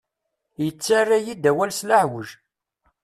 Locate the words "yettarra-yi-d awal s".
0.63-1.81